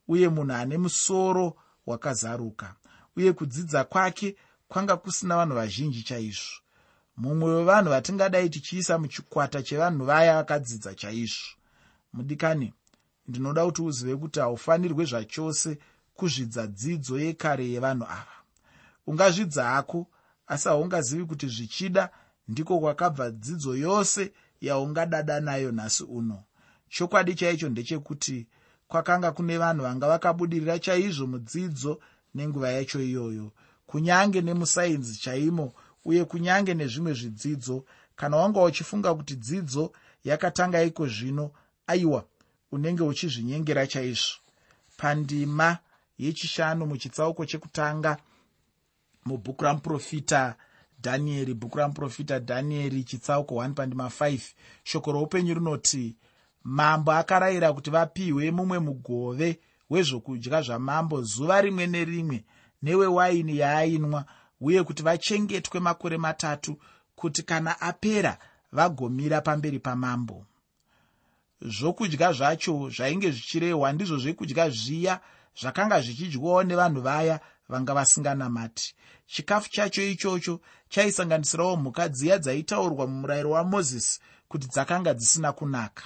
uye 0.09 0.29
munhu 0.29 0.53
ane 0.53 0.79
musoro 0.79 1.57
wakazaruka. 1.87 2.75
Uye 3.17 3.33
kudzidza 3.33 3.85
kwake 3.85 4.37
kwanga 4.69 4.97
kusina 4.97 5.37
vanhu 5.37 5.55
vazhinji 5.55 6.03
chaizvo 6.03 6.60
mumwe 7.21 7.55
wevanhu 7.55 7.91
vatingadai 7.91 8.51
tichiisa 8.51 8.99
muchikwata 8.99 9.63
chevanhu 9.63 10.05
vaya 10.05 10.37
vakadzidza 10.37 10.95
chaizvo. 10.95 11.49
Mudikani 12.13 12.73
ndinoda 13.29 13.65
kuti 13.67 13.83
uzive 13.83 14.17
kuti 14.17 14.41
haufanirwe 14.41 15.05
zvachose 15.05 15.79
kuzvidza 16.15 16.67
dzidzo 16.67 17.19
yekare 17.21 17.65
yevanhu 17.69 18.05
ava. 18.05 18.37
Ungazvidza 19.07 19.65
hako 19.65 20.07
asi 20.47 20.69
haungazivi 20.69 21.25
kuti 21.25 21.49
zvichida 21.49 22.11
ndiko 22.49 22.81
kwakabva 22.81 23.31
dzidzo 23.31 23.77
yose 23.77 24.33
yaungadada 24.61 25.41
nayo 25.41 25.73
nhasi 25.73 26.05
uno. 26.05 26.43
Chokwadi 26.89 27.35
chaicho 27.35 27.69
ndechekuti 27.69 28.47
kwakanga 28.89 29.33
kune 29.33 29.59
vanhu 29.59 29.83
vanga 29.83 30.09
vakabudirira 30.09 30.79
chaizvo 30.79 31.27
mudzidzo 31.27 32.01
nenguva 32.35 32.71
yacho 32.71 33.03
iyoyo. 33.03 33.53
Kunyange 33.87 34.41
nemusainzi 34.41 35.19
chaimo 35.21 35.73
uye 36.05 36.25
kunyange 36.25 36.75
nezvimwe 36.75 37.13
zvidzidzo 37.13 37.85
kana 38.17 38.37
wanga 38.37 38.63
uchifunga 38.63 39.15
kuti 39.15 39.37
dzidzo 39.37 39.93
yakatanga 40.25 40.83
iko 40.83 41.07
zvino 41.07 41.51
aiwa 41.87 42.25
unenge 42.73 43.03
uchizvinyengera 43.03 43.87
chaizvo. 43.87 44.37
Pandima 44.97 45.79
yechishanu 46.19 46.87
muchitsauko 46.87 47.47
chekutanga 47.47 48.17
mubhuku 49.25 49.65
ramuprofita 49.65 50.57
dhanieri 51.03 51.55
bhuku 51.55 51.79
ramuprofita 51.79 52.39
dhanieri 52.39 53.05
chitsauko 53.05 53.55
1 53.55 53.73
pandima 53.73 54.07
5 54.07 54.41
shoko 54.85 55.13
roupenyu 55.13 55.55
rinoti 55.55 56.17
mambo 56.65 57.13
akarayira 57.13 57.73
kuti 57.73 57.91
vapihwe 57.91 58.51
mumwe 58.51 58.79
mugove 58.79 59.61
wezvokudya 59.91 60.63
zvamambo 60.63 61.23
zuva 61.23 61.61
rimwe 61.61 61.87
nerimwe 61.87 62.45
newewaini 62.83 63.59
yaainwa 63.59 64.25
uye 64.61 64.83
kuti 64.83 65.03
vachengetwe 65.03 65.81
makore 65.81 66.19
matatu 66.19 66.79
kuti 67.17 67.43
kana 67.43 67.81
apera 67.81 68.39
vagomira 68.73 69.41
pamberi 69.41 69.79
pamambo. 69.79 70.47
Zvokudya 71.63 72.33
zvacho 72.33 72.91
zvainge 72.91 73.31
zvichirehwa 73.31 73.93
ndizvo 73.93 74.17
zvekudya 74.19 74.71
zviya 74.71 75.21
zvakanga 75.61 76.01
zvichidyiwawo 76.01 76.63
nevanhu 76.63 77.01
vaya 77.01 77.41
vanga 77.69 77.95
vasinganamati. 77.95 78.95
Chikafu 79.27 79.71
chacho 79.71 80.03
ichocho 80.03 80.61
chaisanganisirawo 80.89 81.77
mhuka 81.77 82.09
dziya 82.09 82.39
dzaitaurwa 82.39 83.07
mumurayiro 83.07 83.51
wamozisi 83.51 84.21
kuti 84.49 84.67
dzakanga 84.67 85.15
dzisina 85.15 85.53
kunaka. 85.53 86.05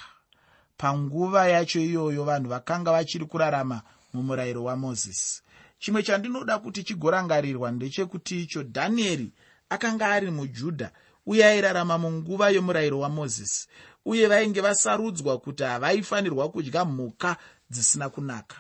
Panguva 0.77 1.49
yacho 1.49 1.81
iyoyo 1.81 2.25
vanhu 2.25 2.49
vakanga 2.49 2.93
vachiri 2.93 3.27
kurarama 3.27 3.83
mumurayiro 4.13 4.65
wamozisi 4.65 5.44
chimwe 5.85 6.03
chandinoda 6.03 6.59
kuti 6.59 6.85
chigorangarirwa 6.85 7.71
ndechekuti 7.71 8.43
icho 8.43 8.63
dhanieri 8.63 9.33
akanga 9.69 10.07
ari 10.09 10.31
mujudha 10.31 10.91
uye 11.27 11.45
airarama 11.45 11.99
munguva 11.99 12.49
yomurayiro 12.51 12.99
wamozisi 12.99 13.69
uye 14.05 14.27
vainge 14.27 14.61
vasarudzwa 14.61 15.39
kuti 15.39 15.63
havaifanirwa 15.63 16.49
kudya 16.49 16.85
mhuka 16.85 17.37
dzisina 17.71 18.09
kunaka. 18.09 18.57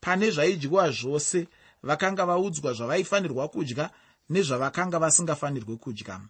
Pane 0.00 0.30
zvaidyiwa 0.30 0.90
zvose 0.90 1.48
vakanga 1.82 2.26
vaudzwa 2.26 2.72
zvavaifanirwa 2.72 3.48
kudya 3.48 3.90
nezvavakanga 4.30 4.98
vasingafanirwi 4.98 5.76
kudya. 5.76 6.20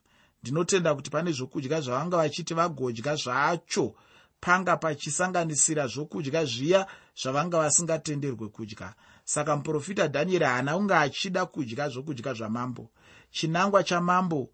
Ndinotenda 0.42 0.94
kuti 0.94 1.11
pane 1.11 1.33
zvokudya 1.33 1.81
zvavanga 1.81 2.16
vachiti 2.16 2.55
vagodya 2.55 3.16
zvacho 3.16 3.94
panga 4.40 4.77
pachisanganisira 4.77 5.87
zvokudya 5.87 6.44
zviya 6.44 6.87
zvavanga 7.16 7.59
vasingatenderwe 7.59 8.49
kudya 8.49 8.94
saka 9.27 9.57
muprofita 9.57 10.09
dhanieri 10.09 10.45
haana 10.45 10.75
kunge 10.75 10.95
achida 10.95 11.47
kudya 11.47 11.89
zvokudya 11.89 12.35
zvamambo. 12.35 12.91
Chinangwa 13.31 13.83
chamambo 13.85 14.49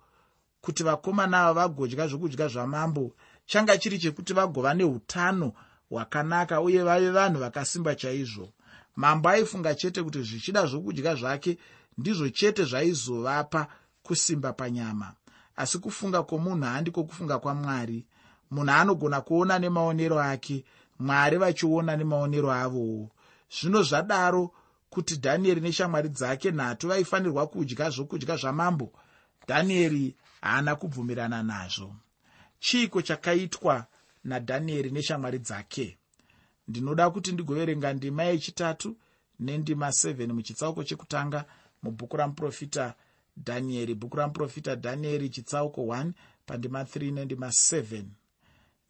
kuti 0.60 0.82
vakomana 0.82 1.46
ava 1.46 1.68
vagodya 1.68 2.06
zvokudya 2.06 2.48
zvamambo 2.48 3.12
changa 3.46 3.78
chiri 3.78 3.98
chekuti 3.98 4.32
vagova 4.32 4.74
neutano 4.74 5.52
hwakanaka 5.90 6.60
uye 6.60 6.82
vave 6.82 7.10
vanhu 7.10 7.40
vakasimba 7.40 7.94
chaizvo. 7.94 8.48
Mambo 8.96 9.28
aifunga 9.28 9.74
chete 9.74 10.02
kuti 10.02 10.22
zvichida 10.22 10.66
zvokudya 10.66 11.14
zvake 11.14 11.58
ndizvo 11.98 12.28
chete 12.28 12.64
zvaizovapa 12.64 13.66
kusimba 14.02 14.52
panyama. 14.52 15.12
Asi 15.56 15.78
kufunga 15.78 16.22
kwomunhu 16.22 16.64
handiko 16.64 17.04
kufunga 17.04 17.38
kwamwari. 17.38 18.06
Munhu 18.50 18.70
anogona 18.72 19.20
kuona 19.20 19.58
nemaonero 19.58 20.20
ake 20.20 20.64
mwari 20.98 21.36
vachiona 21.36 21.96
nemaonero 21.96 22.52
avowo. 22.52 23.10
Zvino 23.50 23.82
zvadaro 23.82 24.50
kuti 24.92 25.16
dhanieri 25.16 25.60
neshamwari 25.60 26.08
dzake 26.08 26.50
nhatu 26.50 26.88
vaifanirwa 26.88 27.46
kudya 27.46 27.90
zvokudya 27.90 28.36
zvamambo 28.36 28.92
dhanieri 29.48 30.16
haana 30.40 30.76
kubvumirana 30.76 31.42
nazvo. 31.42 31.96
Chiiko 32.60 33.02
chakaitwa 33.02 33.86
nadhanieri 34.24 34.90
neshamwari 34.90 35.38
dzake? 35.38 35.98
Ndinoda 36.68 37.10
kuti 37.10 37.32
ndigoverenga 37.32 37.92
ndima 37.92 38.22
yechitatu 38.22 38.96
nendima 39.40 39.88
7 39.88 40.32
muchitsauko 40.32 40.84
chekutanga 40.84 41.44
mubhuku 41.82 42.16
ramuprofita 42.16 42.94
dhanieri 43.36 43.94
bhuku 43.94 44.16
ramuprofita 44.16 44.74
dhanieri 44.74 45.28
chitsauko 45.28 45.80
1 45.80 46.12
pandima 46.46 46.82
3 46.82 47.12
nendima 47.12 47.46
7 47.46 48.04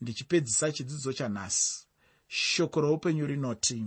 ndichipedzisa 0.00 0.72
chidzidzo 0.72 1.12
chanhasi. 1.12 1.86
Shoko 2.28 2.80
roupenyu 2.80 3.26
rinoti 3.26 3.84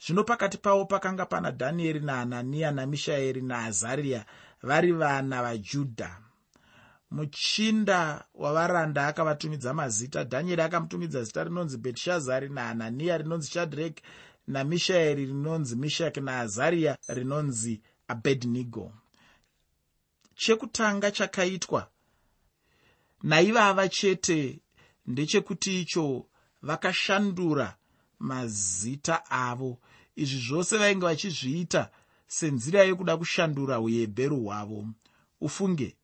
zvino 0.00 0.24
pakati 0.24 0.58
pavo 0.58 0.84
pakanga 0.84 1.26
pana 1.26 1.50
dhanieri 1.50 2.00
nahananiya 2.00 2.70
namishaeri 2.70 3.42
naazariya 3.42 4.24
vari 4.62 4.92
vana 4.92 5.42
vajudha. 5.42 6.10
Muchinda 7.10 8.24
wavaranda 8.34 9.06
akavatumidza 9.06 9.74
mazita 9.74 10.24
dhanieri 10.24 10.62
akamutumidza 10.62 11.22
zita 11.24 11.44
rinonzi 11.44 11.78
betishazari 11.78 12.48
nahananiya 12.48 13.18
rinonzi 13.18 13.50
shadhrek 13.50 14.02
namishaeri 14.46 15.26
rinonzi 15.26 15.76
mishaki 15.76 16.20
naazariya 16.20 16.98
rinonzi 17.08 17.80
abednigo 18.08 18.92
chekutanga 20.34 21.10
chakaitwa 21.10 21.90
naivava 23.22 23.88
chete 23.88 24.60
ndechekuti 25.06 25.80
icho 25.80 26.26
vakashandura 26.62 27.76
mazita 28.18 29.30
avo. 29.30 29.78
Izvi 30.16 30.38
zvose 30.48 30.78
vainge 30.78 31.06
vachizviita 31.06 31.90
senzira 32.26 32.80
yekuda 32.82 33.16
kushandura 33.16 33.80
uhebheru 33.80 34.40
hwavo. 34.44 34.88
Ufunge 35.40 35.96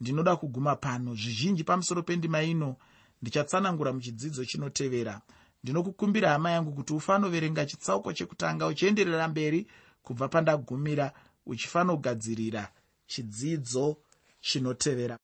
ndinoda 0.00 0.36
kuguma 0.36 0.76
pano. 0.76 1.14
Zvizhinji 1.14 1.64
pamusoro 1.64 2.02
pendima 2.02 2.42
ino 2.42 2.76
ndichatsanangura 3.22 3.92
muchidzidzo 3.92 4.44
chinotevera. 4.44 5.20
Ndinokukumbira 5.62 6.30
hama 6.30 6.50
yangu 6.50 6.72
kuti 6.72 6.92
ufanoverenga 6.92 7.66
chitsauko 7.66 8.12
chekutanga 8.12 8.66
uchienderera 8.66 9.28
mberi 9.28 9.66
kubva 10.02 10.28
pandagumira 10.28 11.12
uchifanogadzirira 11.46 12.72
chidzidzo 13.06 13.96
chinotevera 14.40 15.14